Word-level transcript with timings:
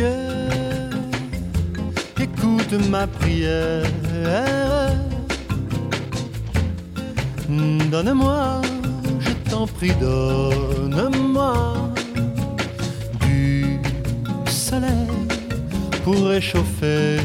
Dieu, 0.00 0.08
écoute 2.18 2.88
ma 2.88 3.06
prière. 3.06 3.84
Donne-moi, 7.90 8.62
je 9.18 9.50
t'en 9.50 9.66
prie, 9.66 9.92
donne-moi 10.00 11.74
du 13.20 13.78
soleil 14.46 14.88
pour 16.02 16.28
réchauffer 16.28 17.18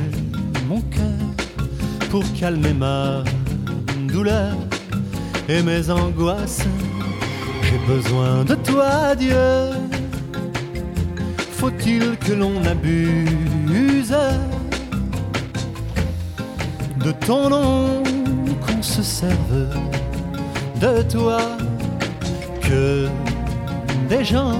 mon 0.67 0.81
cœur, 0.81 1.21
pour 2.09 2.23
calmer 2.38 2.73
ma 2.73 3.23
douleur 4.11 4.53
et 5.47 5.61
mes 5.61 5.89
angoisses. 5.89 6.66
J'ai 7.63 7.80
besoin 7.88 8.44
de 8.44 8.55
toi, 8.55 9.16
Dieu. 9.16 9.74
Faut-il 11.65 12.15
que 12.17 12.33
l'on 12.33 12.63
abuse 12.63 14.15
de 17.03 17.11
ton 17.11 17.49
nom, 17.49 18.03
qu'on 18.67 18.83
se 18.83 19.02
serve 19.02 19.69
de 20.80 21.02
toi, 21.11 21.39
que 22.61 23.07
des 24.07 24.23
gens 24.23 24.59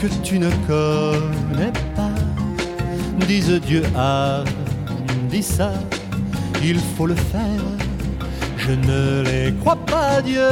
que 0.00 0.08
tu 0.24 0.40
ne 0.40 0.50
connais 0.66 1.70
pas 1.94 2.10
disent 3.28 3.60
Dieu 3.60 3.84
a 3.96 4.42
dit 5.30 5.44
ça, 5.44 5.70
il 6.64 6.80
faut 6.96 7.06
le 7.06 7.14
faire. 7.14 7.62
Je 8.56 8.72
ne 8.72 9.22
les 9.22 9.54
crois 9.60 9.76
pas, 9.76 10.20
Dieu. 10.20 10.50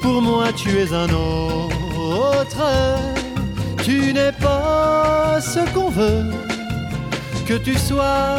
Pour 0.00 0.22
moi, 0.22 0.52
tu 0.54 0.78
es 0.78 0.94
un 0.94 1.12
autre. 1.12 3.21
Tu 3.82 4.12
n'es 4.12 4.30
pas 4.32 5.40
ce 5.40 5.58
qu'on 5.74 5.90
veut 5.90 6.30
que 7.46 7.54
tu 7.54 7.74
sois. 7.76 8.36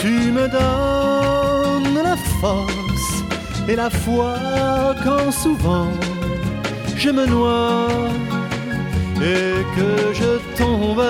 Tu 0.00 0.30
me 0.30 0.46
donnes 0.48 2.02
la 2.02 2.16
force 2.40 3.24
et 3.68 3.74
la 3.74 3.90
foi 3.90 4.36
quand 5.02 5.32
souvent 5.32 5.88
je 6.96 7.10
me 7.10 7.26
noie 7.26 7.88
et 9.20 9.64
que 9.76 10.14
je 10.14 10.38
tombe. 10.56 11.04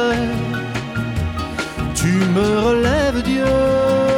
Tu 1.95 2.09
me 2.09 2.59
relèves, 2.69 3.23
Dieu. 3.23 4.14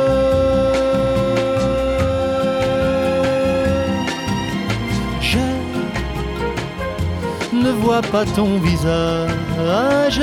Pas 8.03 8.25
ton 8.25 8.59
visage. 8.59 10.21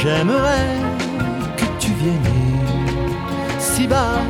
J'aimerais 0.00 0.76
que 1.56 1.64
tu 1.78 1.90
viennes 1.92 2.22
si 3.58 3.86
bas 3.86 4.20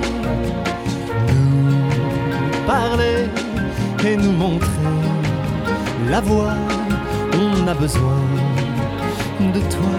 nous 1.28 2.66
parler 2.66 3.26
et 4.06 4.16
nous 4.16 4.32
montrer 4.32 4.68
la 6.10 6.20
voie. 6.20 6.54
On 7.34 7.68
a 7.68 7.74
besoin 7.74 8.22
de 9.40 9.60
toi, 9.74 9.98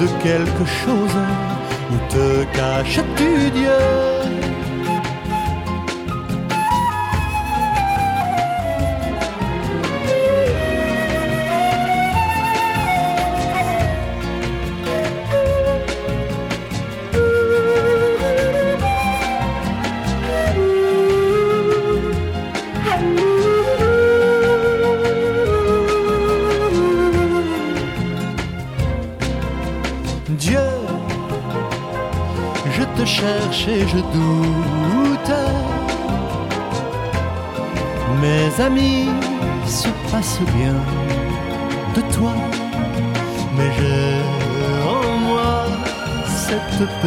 de 0.00 0.06
quelque 0.22 0.64
chose. 0.64 1.18
Où 1.90 1.96
te 2.12 2.44
caches-tu, 2.56 3.50
Dieu, 3.50 4.15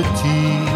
petit. 0.01 0.68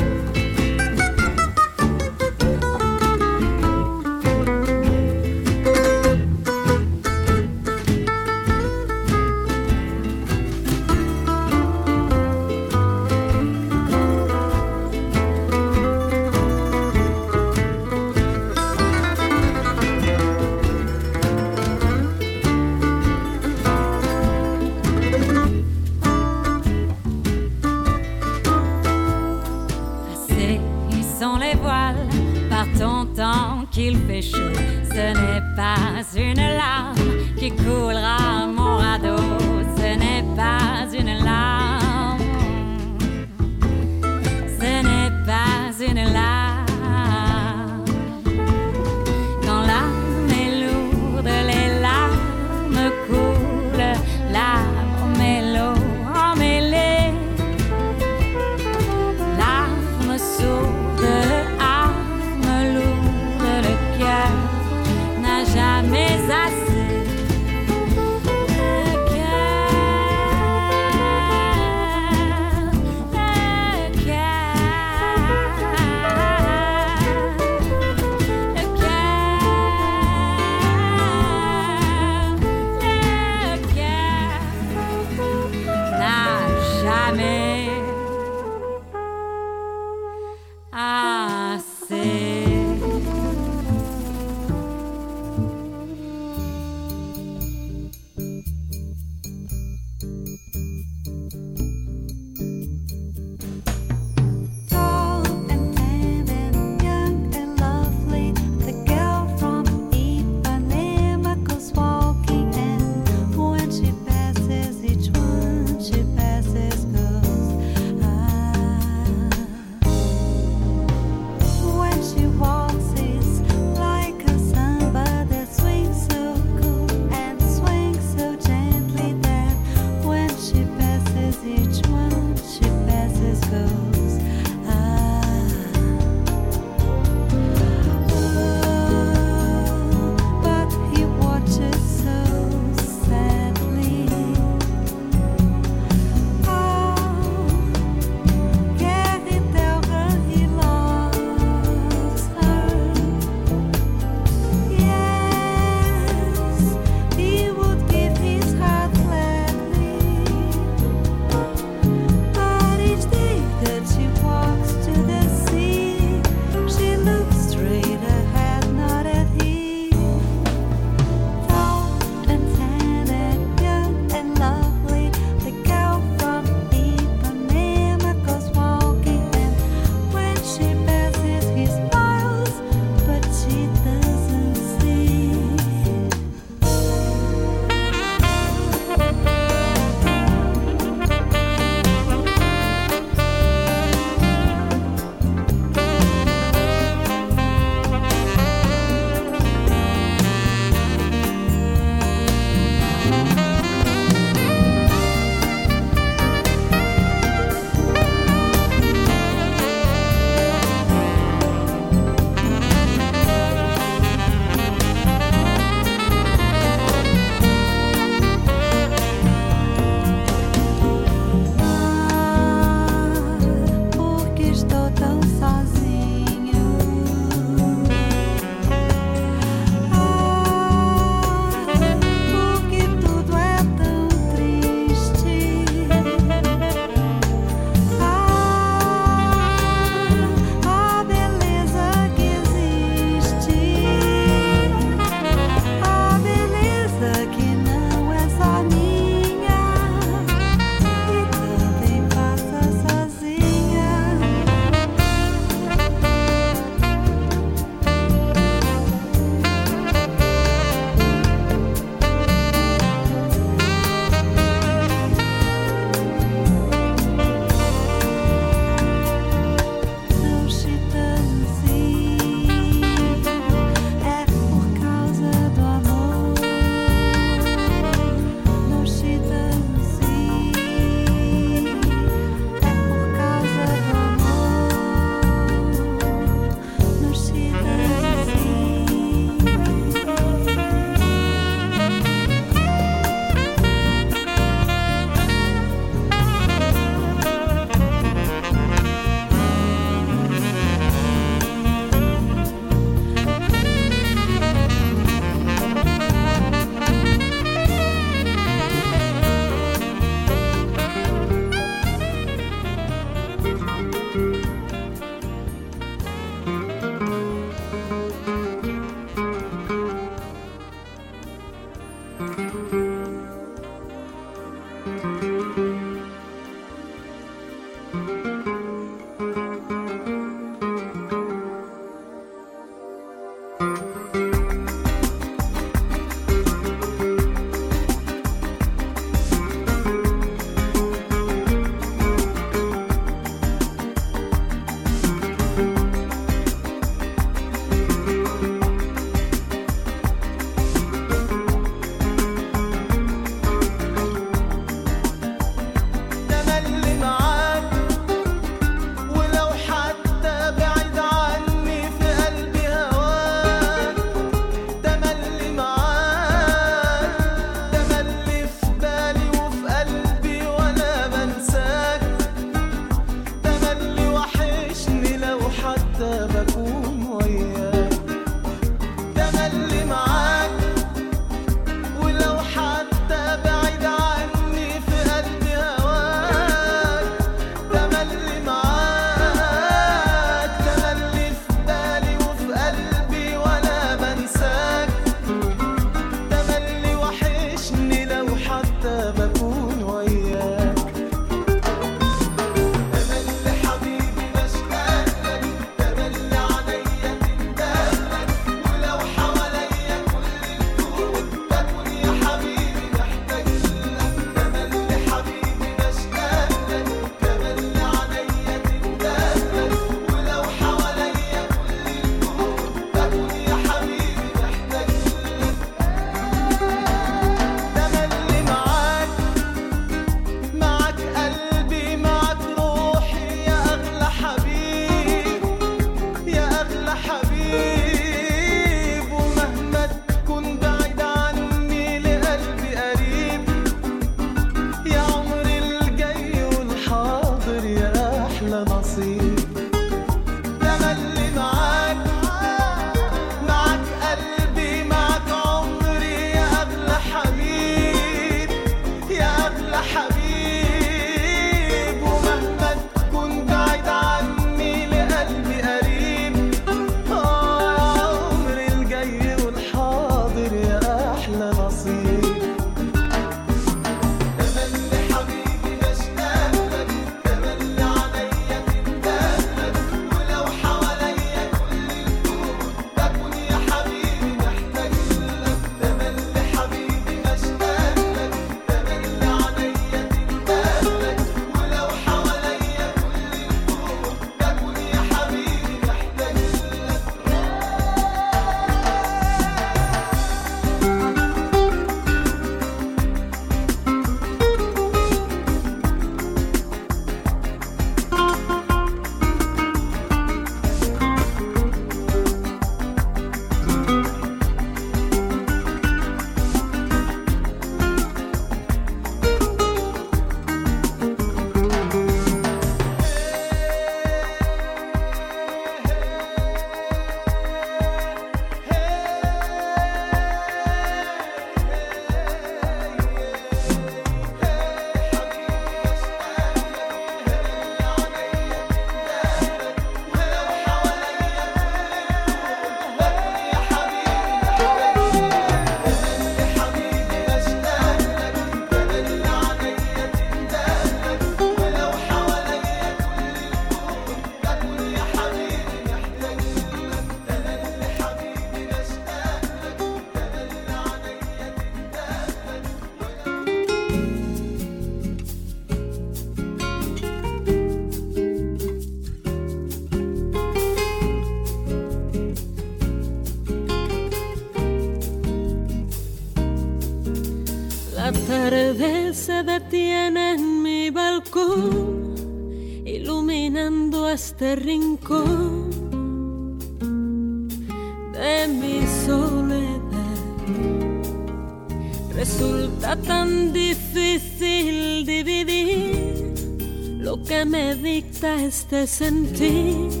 reste 598.51 598.85
sentir 598.85 600.00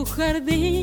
su 0.00 0.06
jardín. 0.06 0.79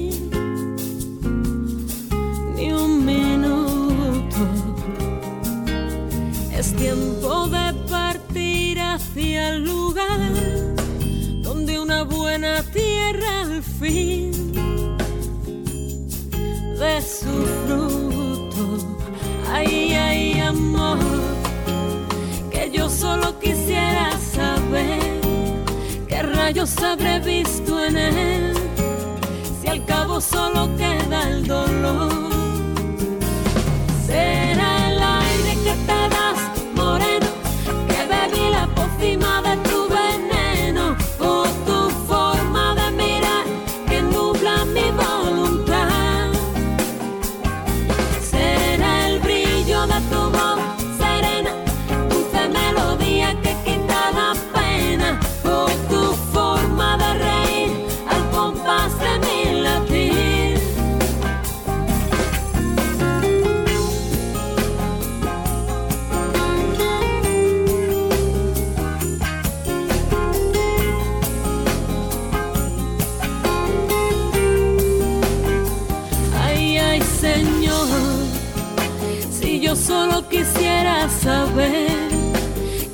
Yo 79.67 79.75
solo 79.75 80.25
quisiera 80.29 81.09
saber 81.09 81.91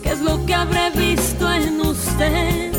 qué 0.01 0.09
es 0.09 0.21
lo 0.21 0.43
que 0.43 0.55
habré 0.55 0.89
visto 0.89 1.47
en 1.53 1.79
usted. 1.79 2.73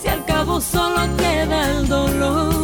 Si 0.00 0.06
al 0.06 0.24
cabo 0.24 0.60
solo 0.60 1.00
queda 1.16 1.68
el 1.72 1.88
dolor 1.88 2.57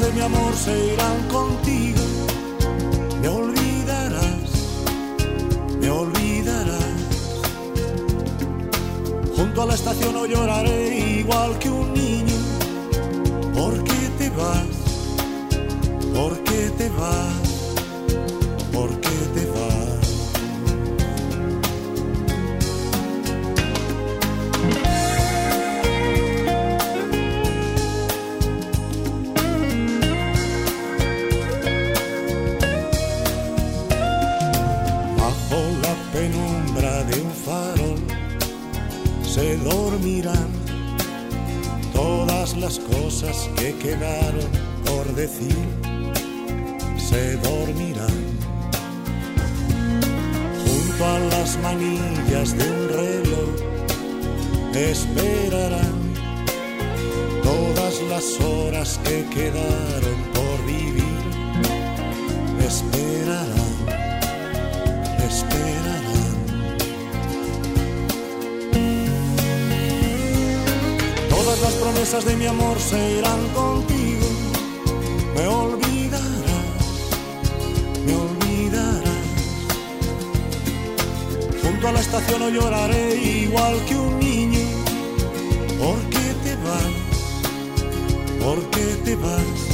de 0.00 0.12
mi 0.12 0.20
amor 0.20 0.54
se 0.54 0.94
irán 0.94 1.28
contigo. 1.28 2.00
Me 3.20 3.28
olvidarás, 3.28 4.50
me 5.80 5.90
olvidarás. 5.90 7.00
Junto 9.36 9.62
a 9.62 9.66
la 9.66 9.74
estación 9.74 10.16
hoy 10.16 10.30
lloraré 10.30 10.98
igual 11.20 11.58
que 11.58 11.70
un 11.70 11.92
niño. 11.92 12.38
¿Por 13.54 13.84
qué 13.84 14.00
te 14.18 14.30
vas? 14.30 14.76
¿Por 16.14 16.32
qué 16.44 16.70
te 16.78 16.88
vas? 16.90 17.50
¿Por 18.72 18.90
qué 19.00 19.18
te 19.34 19.46
vas? 19.46 19.69
se 39.22 39.56
dormirán 39.58 40.48
todas 41.92 42.56
las 42.56 42.78
cosas 42.78 43.48
que 43.56 43.74
quedaron 43.76 44.50
por 44.84 45.06
decir, 45.14 45.56
se 46.96 47.36
dormirán 47.36 48.18
junto 50.64 51.04
a 51.04 51.18
las 51.18 51.58
manillas 51.58 52.56
de 52.58 52.64
un 52.70 52.88
reloj, 52.88 53.50
esperarán 54.74 55.98
todas 57.42 58.02
las 58.12 58.40
horas 58.40 59.00
que 59.04 59.24
quedaron 59.34 60.18
por 60.34 60.49
promesas 71.90 72.24
de 72.24 72.36
mi 72.36 72.46
amor 72.46 72.78
se 72.78 73.18
irán 73.18 73.48
contigo. 73.48 74.26
Me 75.34 75.46
olvidarás, 75.46 76.30
me 78.06 78.14
olvidarás. 78.14 79.02
Junto 81.62 81.88
a 81.88 81.92
la 81.92 82.00
estación 82.00 82.42
hoy 82.42 82.52
lloraré 82.52 83.16
igual 83.16 83.84
que 83.86 83.96
un 83.96 84.18
niño. 84.20 84.60
¿Por 85.78 85.98
qué 86.10 86.34
te 86.44 86.54
vas? 86.66 86.92
¿Por 88.40 88.58
qué 88.70 88.86
te 89.04 89.16
vas? 89.16 89.69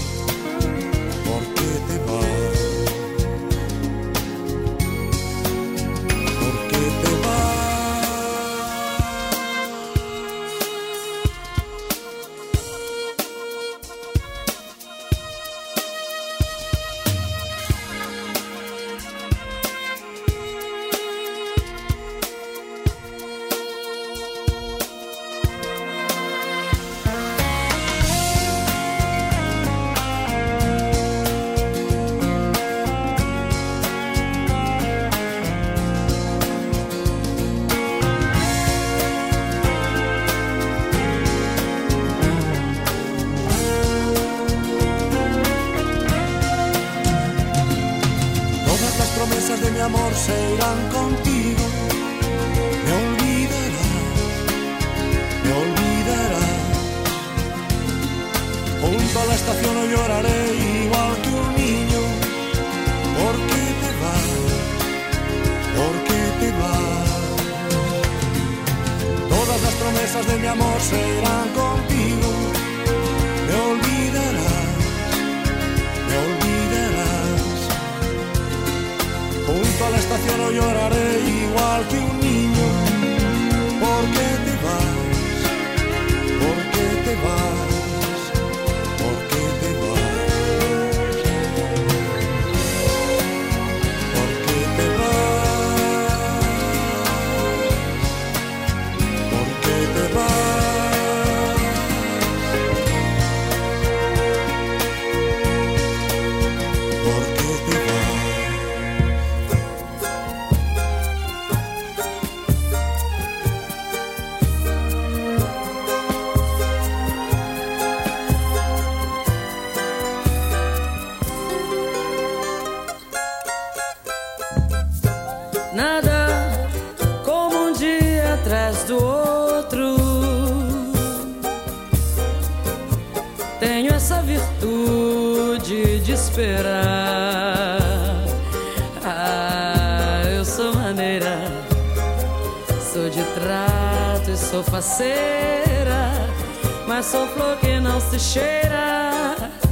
É 146.96 146.98
mas 146.98 147.06
sou 147.06 147.26
flor 147.26 147.58
que 147.58 147.78
não 147.78 148.00
se 148.00 148.18
cheira. 148.18 149.65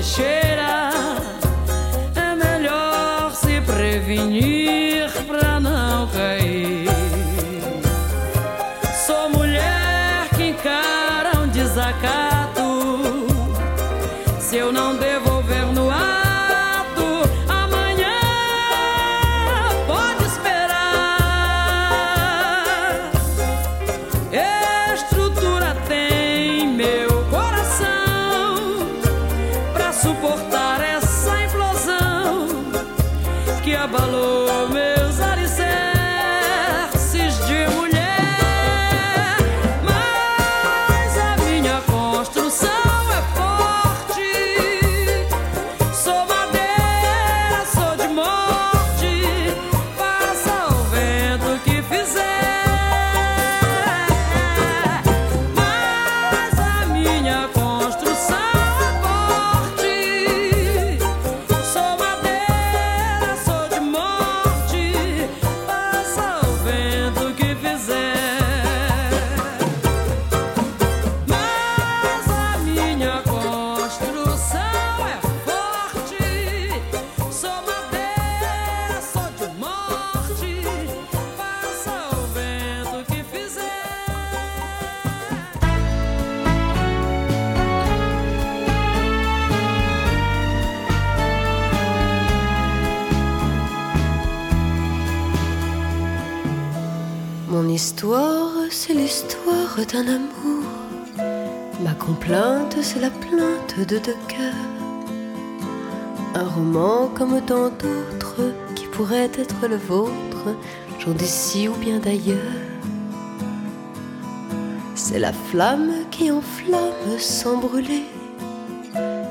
Que 0.00 0.22
não 0.22 0.37
de 103.88 103.98
deux. 103.98 104.14
Un 106.34 106.44
roman 106.44 107.08
comme 107.14 107.40
tant 107.40 107.70
d'autres 107.70 108.52
qui 108.74 108.86
pourrait 108.86 109.30
être 109.34 109.66
le 109.66 109.76
vôtre, 109.76 110.54
j'en 110.98 111.12
d'ici 111.12 111.68
ou 111.68 111.74
bien 111.74 111.98
d'ailleurs. 111.98 112.36
C'est 114.94 115.18
la 115.18 115.32
flamme 115.32 115.90
qui 116.10 116.30
enflamme 116.30 117.18
sans 117.18 117.56
brûler. 117.56 118.04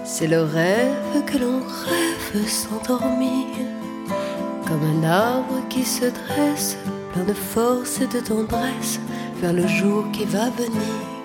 C'est 0.03 0.27
le 0.27 0.41
rêve 0.41 1.23
que 1.27 1.37
l'on 1.37 1.59
rêve 1.59 2.47
sans 2.47 2.81
dormir. 2.87 3.45
Comme 4.67 4.83
un 4.83 5.03
arbre 5.03 5.61
qui 5.69 5.85
se 5.85 6.05
dresse, 6.05 6.77
plein 7.13 7.25
de 7.25 7.33
force 7.33 8.01
et 8.01 8.07
de 8.07 8.19
tendresse, 8.19 8.99
vers 9.39 9.53
le 9.53 9.67
jour 9.67 10.05
qui 10.11 10.25
va 10.25 10.49
venir. 10.49 11.16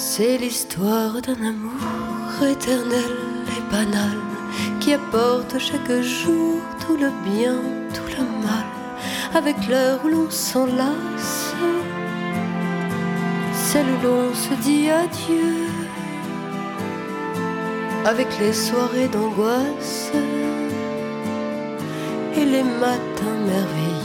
C'est 0.00 0.38
l'histoire 0.38 1.20
d'un 1.20 1.42
amour 1.44 2.46
éternel 2.48 3.16
et 3.48 3.72
banal, 3.72 4.16
qui 4.78 4.92
apporte 4.94 5.58
chaque 5.58 5.90
jour 6.02 6.60
tout 6.78 6.96
le 6.96 7.10
bien, 7.28 7.56
tout 7.92 8.06
le 8.16 8.22
mal, 8.46 8.68
avec 9.34 9.56
l'heure 9.68 9.98
où 10.04 10.08
l'on 10.08 10.30
s'enlace, 10.30 11.52
celle 13.52 13.86
où 13.86 14.06
l'on 14.06 14.32
se 14.34 14.54
dit 14.62 14.88
adieu, 14.88 15.66
avec 18.04 18.28
les 18.38 18.52
soirées 18.52 19.08
d'angoisse 19.08 20.12
et 22.36 22.44
les 22.44 22.62
matins 22.62 23.38
merveilleux. 23.44 23.97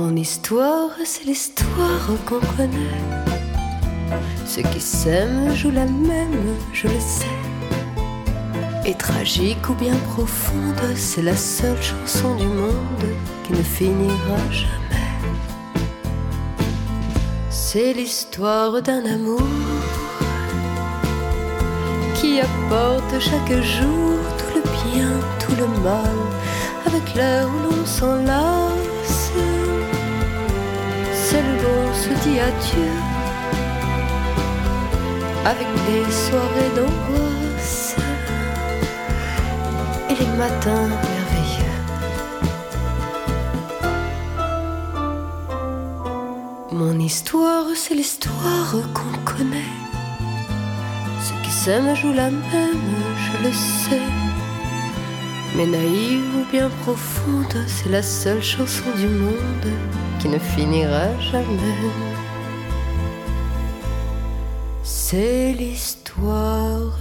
Mon 0.00 0.14
histoire, 0.14 0.90
c'est 1.04 1.24
l'histoire 1.24 2.06
qu'on 2.24 2.38
connaît. 2.56 3.02
Ceux 4.46 4.62
qui 4.62 4.80
s'aiment 4.80 5.52
jouent 5.56 5.72
la 5.72 5.86
même, 5.86 6.54
je 6.72 6.86
le 6.86 7.00
sais. 7.00 7.26
Et 8.86 8.94
tragique 8.94 9.68
ou 9.68 9.74
bien 9.74 9.96
profonde, 10.14 10.94
c'est 10.94 11.22
la 11.22 11.36
seule 11.36 11.82
chanson 11.82 12.36
du 12.36 12.46
monde 12.46 13.08
qui 13.42 13.54
ne 13.54 13.62
finira 13.64 14.38
jamais. 14.52 15.08
C'est 17.50 17.92
l'histoire 17.92 18.80
d'un 18.80 19.04
amour 19.04 19.42
qui 22.14 22.40
apporte 22.40 23.18
chaque 23.18 23.62
jour 23.62 24.14
tout 24.38 24.58
le 24.58 24.62
bien, 24.62 25.10
tout 25.40 25.56
le 25.56 25.66
mal, 25.82 26.18
avec 26.86 27.16
l'heure 27.16 27.48
où 27.48 27.74
l'on 27.74 27.84
s'enlace, 27.84 28.77
dit 32.22 32.40
adieu, 32.40 32.92
avec 35.44 35.66
les 35.86 36.04
soirées 36.12 36.72
d'angoisse 36.76 37.96
et 40.10 40.14
les 40.14 40.30
matins 40.36 40.88
merveilleux? 40.88 41.78
Mon 46.72 46.98
histoire, 46.98 47.66
c'est 47.74 47.94
l'histoire 47.94 48.74
qu'on 48.94 49.18
connaît. 49.24 49.72
Ceux 51.22 51.38
qui 51.42 51.50
s'aiment 51.50 51.94
jouent 51.94 52.14
la 52.14 52.30
même, 52.30 52.90
je 53.24 53.46
le 53.46 53.52
sais. 53.52 54.08
Mais 55.56 55.66
naïve 55.66 56.36
ou 56.36 56.44
bien 56.52 56.70
profonde, 56.82 57.64
c'est 57.66 57.90
la 57.90 58.02
seule 58.02 58.42
chanson 58.42 58.84
du 58.96 59.08
monde 59.08 59.72
qui 60.20 60.28
ne 60.28 60.38
finira 60.38 61.06
jamais. 61.32 62.07
C'est 65.10 65.54
l'histoire 65.54 66.98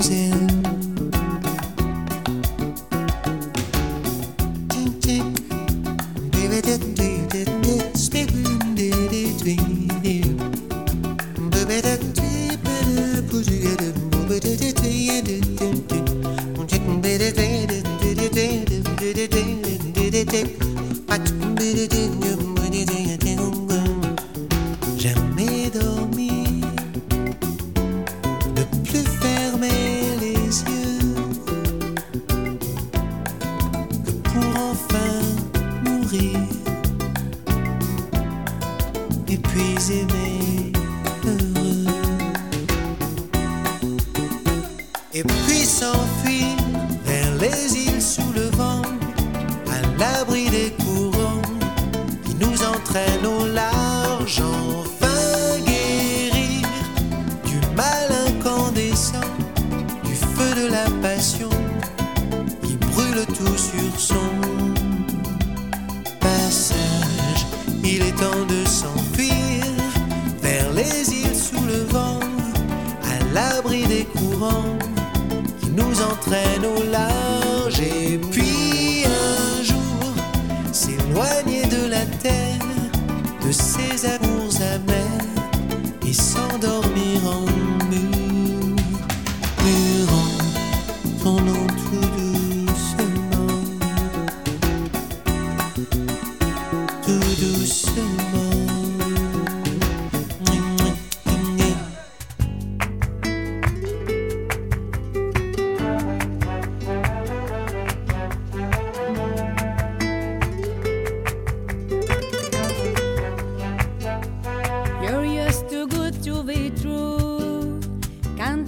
comes 0.00 0.49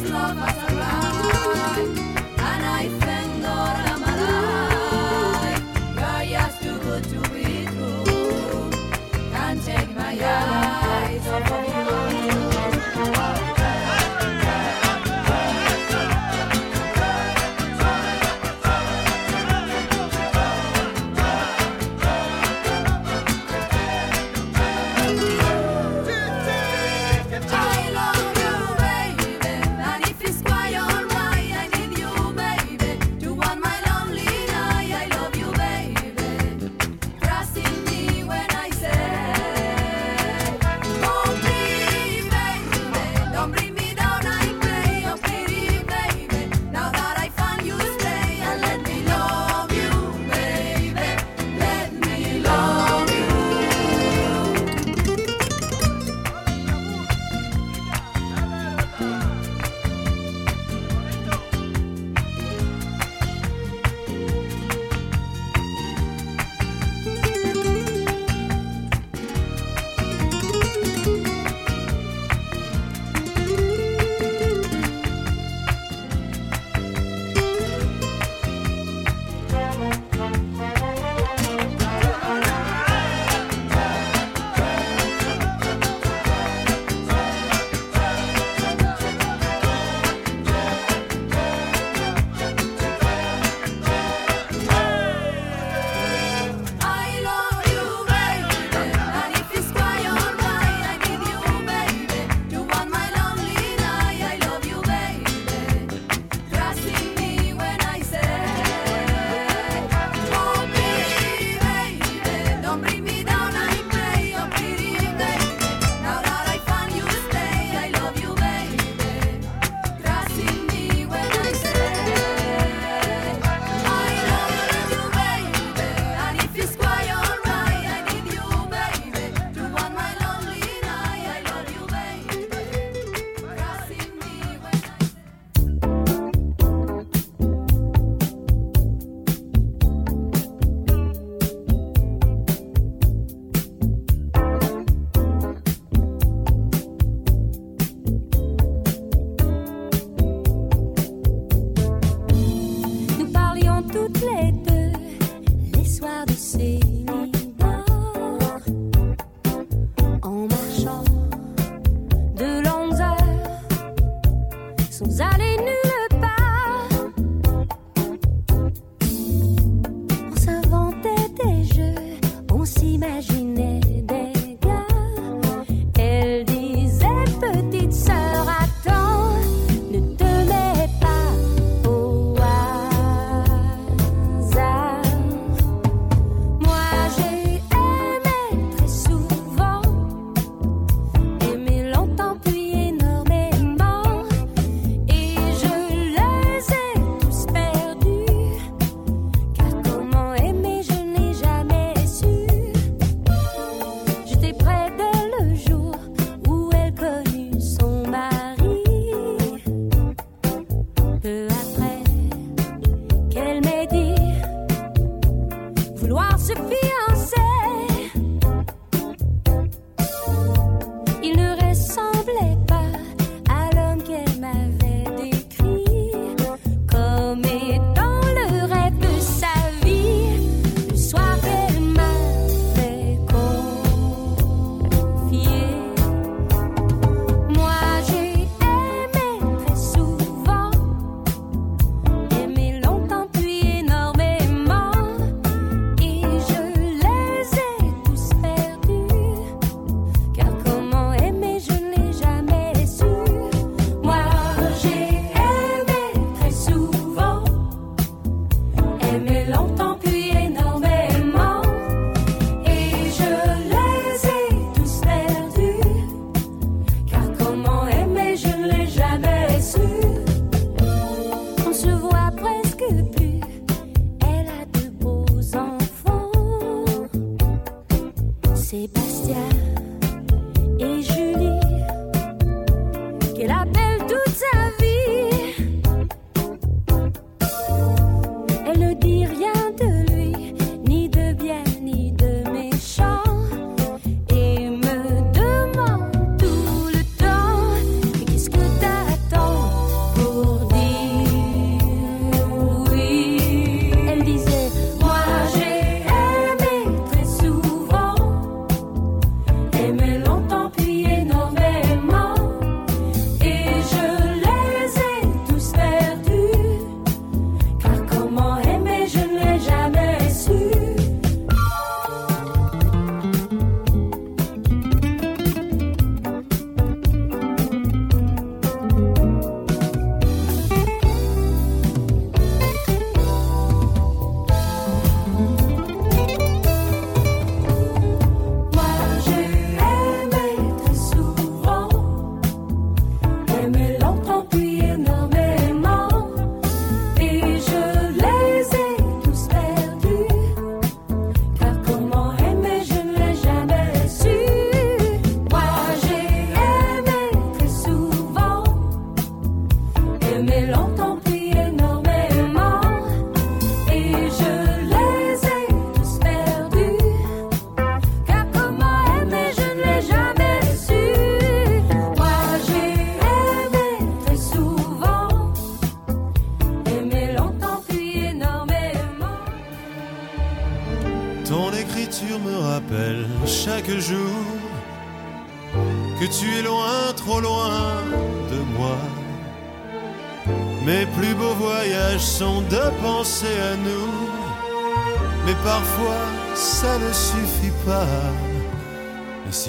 Et 0.00 0.06
je 2.90 2.97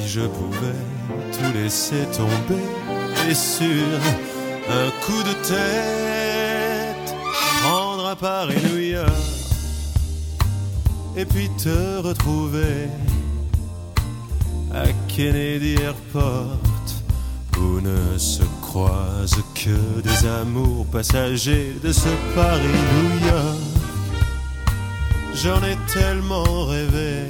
je 0.09 0.21
pouvais 0.21 0.81
tout 1.33 1.53
laisser 1.53 2.03
tomber 2.17 2.63
et 3.29 3.35
sur 3.35 3.99
un 4.67 4.89
coup 5.05 5.21
de 5.21 5.33
tête, 5.47 7.15
prendre 7.61 8.07
à 8.07 8.15
Paris, 8.15 8.57
New 8.71 8.79
York 8.79 9.11
et 11.15 11.25
puis 11.25 11.47
te 11.63 11.99
retrouver 12.01 12.87
à 14.73 14.85
Kennedy 15.07 15.75
Airport 15.75 16.57
où 17.59 17.79
ne 17.79 18.17
se 18.17 18.43
croisent 18.63 19.43
que 19.53 20.01
des 20.01 20.27
amours 20.27 20.87
passagers 20.87 21.75
de 21.83 21.91
ce 21.91 22.09
Paris-New 22.33 23.27
York. 23.27 23.59
J'en 25.35 25.61
ai 25.63 25.77
tellement 25.93 26.65
rêvé 26.65 27.27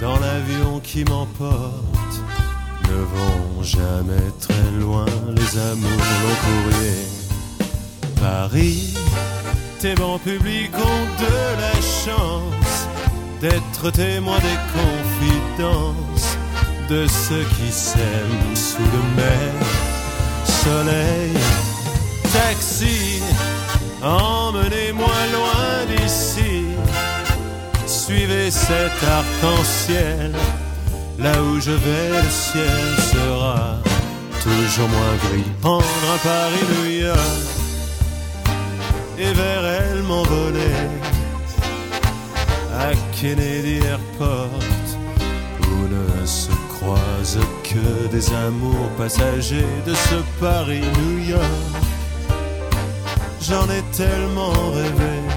dans 0.00 0.18
l'avion 0.18 0.80
qui 0.80 1.04
m'emporte. 1.04 2.14
Ne 2.88 3.00
vont 3.16 3.62
jamais 3.62 4.30
très 4.40 4.70
loin 4.78 5.06
les 5.28 5.58
amours 5.58 6.06
long 6.22 6.36
courrier. 6.44 7.02
Paris, 8.20 8.94
tes 9.80 9.94
bancs 9.94 10.20
publics 10.22 10.74
ont 10.74 11.22
de 11.24 11.60
la 11.60 11.74
chance 12.04 12.88
d'être 13.40 13.90
témoins 13.90 14.38
des 14.38 14.60
confidences 14.78 16.36
de 16.88 17.06
ceux 17.06 17.44
qui 17.56 17.72
s'aiment 17.72 18.56
sous 18.56 18.82
le 18.82 19.02
mer. 19.16 19.52
Soleil, 20.44 21.32
taxi, 22.32 23.20
emmenez-moi 24.02 25.16
loin 25.32 25.96
d'ici. 25.96 26.53
Suivez 28.06 28.50
cet 28.50 28.92
arc-en-ciel, 29.02 30.30
là 31.18 31.42
où 31.42 31.58
je 31.58 31.70
vais, 31.70 32.22
le 32.22 32.28
ciel 32.28 32.98
sera 32.98 33.78
toujours 34.42 34.90
moins 34.90 35.16
gris. 35.24 35.50
Prendre 35.62 35.84
un 36.12 36.18
Paris, 36.18 36.66
New 36.76 36.90
York 37.00 37.18
et 39.18 39.32
vers 39.32 39.64
elle 39.64 40.02
m'envoler 40.02 40.76
à 42.78 42.92
Kennedy 43.18 43.78
Airport 43.86 44.50
où 45.62 45.88
ne 45.88 46.26
se 46.26 46.52
croisent 46.74 47.48
que 47.62 48.08
des 48.08 48.34
amours 48.34 48.90
passagers 48.98 49.80
de 49.86 49.94
ce 49.94 50.16
Paris 50.40 50.84
New 50.98 51.26
York. 51.26 51.42
J'en 53.40 53.64
ai 53.70 53.82
tellement 53.96 54.52
rêvé 54.72 55.33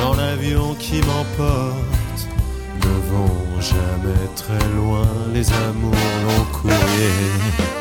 dans 0.00 0.14
l'avion 0.14 0.74
qui 0.74 1.00
m'emporte. 1.02 2.28
Ne 2.82 2.94
vont 3.10 3.60
jamais 3.60 4.26
très 4.36 4.64
loin 4.76 5.06
les 5.32 5.46
amours 5.52 5.94
long 6.24 6.44
courrier. 6.52 7.79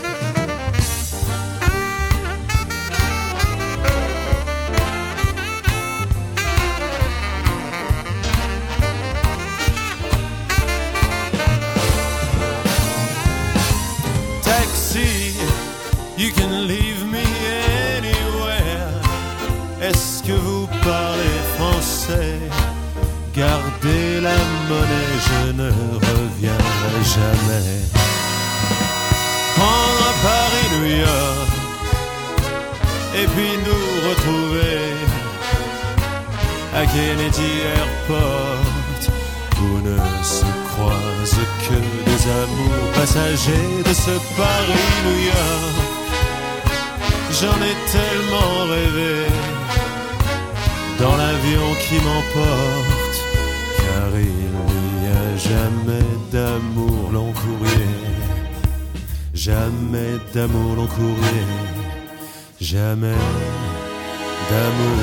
Je 25.30 25.52
ne 25.52 25.70
reviendrai 26.08 27.02
jamais. 27.16 27.80
Prendre 29.56 30.04
à 30.10 30.14
Paris, 30.28 30.68
New 30.76 30.88
York, 31.08 31.52
et 33.20 33.28
puis 33.34 33.52
nous 33.68 34.10
retrouver 34.10 34.80
à 36.76 36.86
Kennedy 36.86 37.52
Airport 37.76 38.80
où 39.62 39.82
ne 39.88 39.98
se 40.24 40.46
croisent 40.70 41.48
que 41.66 41.80
des 42.08 42.22
amours 42.44 42.92
passagers 42.94 43.84
de 43.86 43.94
ce 43.94 44.16
Paris 44.38 44.88
New 45.06 45.20
York. 45.34 45.90
J'en 47.40 47.60
ai 47.70 47.76
tellement 47.96 48.54
rêvé 48.74 49.26
dans 51.00 51.16
l'avion 51.16 51.68
qui 51.84 51.96
m'emporte, 52.06 53.09
jamais 55.40 56.08
d'amour 56.32 57.12
long 57.12 57.32
courrier, 57.32 57.96
jamais 59.34 60.18
d'amour 60.34 60.76
long 60.76 60.88
courrier, 60.88 61.46
jamais 62.60 63.22
d'amour 64.50 65.00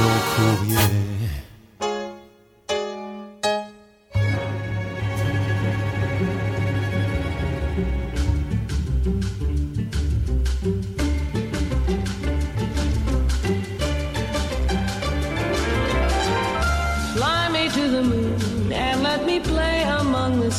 long 0.00 1.17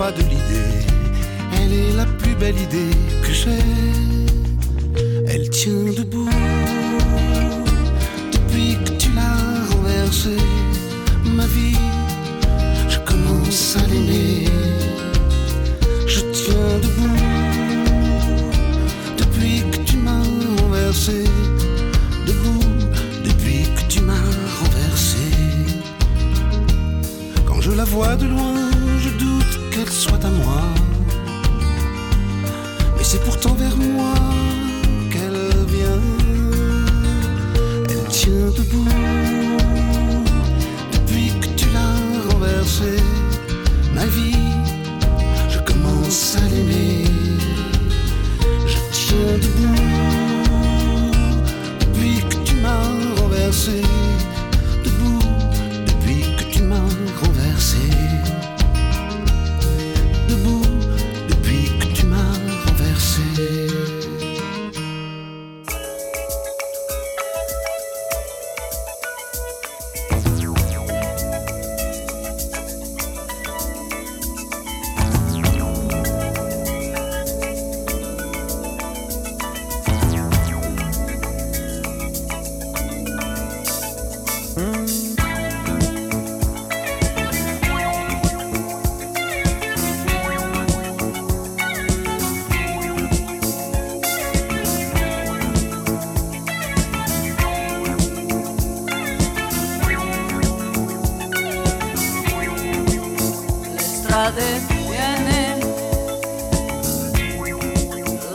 pas 0.00 0.12
de 0.12 0.22
l'idée. 0.22 0.80
Elle 1.58 1.74
est 1.74 1.92
la 1.94 2.06
plus 2.06 2.34
belle 2.34 2.58
idée 2.58 2.96
que 3.22 3.32
j'ai. 3.34 4.19
qu'il 29.84 29.92
soit 29.92 30.24
à 30.24 30.30
moi. 30.30 30.79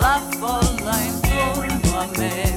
la 0.05 0.21
folla 0.37 0.95
intorno 1.01 1.99
a 1.99 2.07
me. 2.17 2.54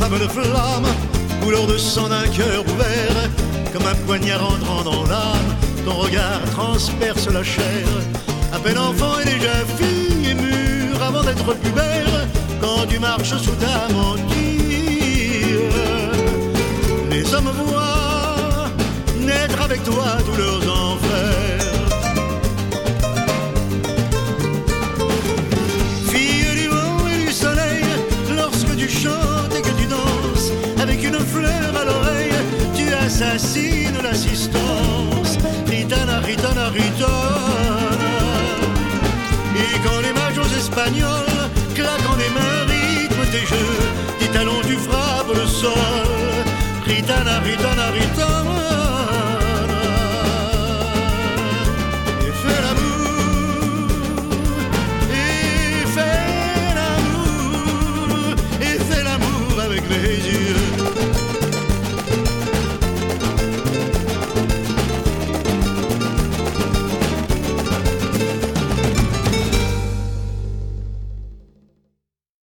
Femme 0.00 0.18
de 0.18 0.26
flamme, 0.28 0.86
couleur 1.42 1.66
de 1.66 1.76
sang 1.76 2.08
d'un 2.08 2.26
cœur 2.28 2.64
ouvert, 2.66 3.28
comme 3.70 3.86
un 3.86 3.94
poignard 4.06 4.42
entrant 4.42 4.82
dans 4.82 5.04
l'âme, 5.04 5.54
ton 5.84 5.92
regard 5.92 6.40
transperce 6.52 7.28
la 7.28 7.42
chair. 7.44 7.86
À 8.50 8.58
peine 8.58 8.78
enfant 8.78 9.20
et 9.20 9.26
déjà 9.26 9.52
fille 9.76 10.30
et 10.30 10.34
mûre 10.34 11.02
avant 11.02 11.22
d'être 11.22 11.52
pubère, 11.52 12.26
quand 12.62 12.86
tu 12.88 12.98
marches 12.98 13.36
sous 13.36 13.54
ta 13.56 13.92
mantille. 13.92 15.58
Les 17.10 17.34
hommes 17.34 17.52
voient 17.66 18.70
naître 19.20 19.60
avec 19.60 19.84
toi 19.84 20.16
tous 20.24 20.38
leurs 20.40 20.59
l'assistance. 34.02 35.38
Ritana, 35.66 36.18
ritana, 36.20 36.68
ritana. 36.70 37.90
Et 39.56 39.78
quand 39.84 40.00
les 40.00 40.12
majos 40.12 40.52
espagnols 40.56 41.50
claquent 41.74 42.10
en 42.10 42.16
des 42.16 42.30
mains, 42.36 42.66
rythment 42.66 43.30
tes 43.30 43.46
jeux, 43.46 43.78
tes 44.18 44.28
talons, 44.28 44.60
tu 44.66 44.76
frappes 44.76 45.34
le 45.34 45.46
sol. 45.46 45.72
Ritana, 46.86 47.38
ritana, 47.40 47.90
ritana. 47.92 48.79